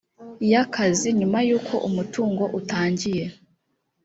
[0.51, 3.23] y akazi nyuma y uko umutungo utangiye